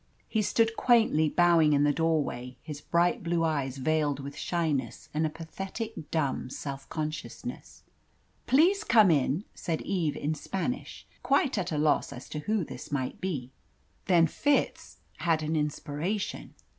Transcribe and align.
He 0.27 0.41
stood 0.41 0.75
quaintly 0.75 1.29
bowing 1.29 1.73
in 1.73 1.83
the 1.83 1.93
doorway, 1.93 2.57
his 2.63 2.81
bright 2.81 3.21
blue 3.21 3.43
eyes 3.43 3.77
veiled 3.77 4.19
with 4.19 4.35
shyness 4.35 5.09
and 5.13 5.27
a 5.27 5.29
pathetic 5.29 6.09
dumb 6.09 6.49
self 6.49 6.89
consciousness. 6.89 7.83
"Please 8.47 8.83
come 8.83 9.11
in," 9.11 9.43
said 9.53 9.83
Eve 9.83 10.17
in 10.17 10.33
Spanish, 10.33 11.05
quite 11.21 11.55
at 11.55 11.71
a 11.71 11.77
loss 11.77 12.11
as 12.11 12.27
to 12.29 12.39
who 12.39 12.63
this 12.65 12.91
might 12.91 13.21
be. 13.21 13.51
Then 14.05 14.25
Fitz 14.25 14.97
had 15.17 15.43
an 15.43 15.55
inspiration. 15.55 16.55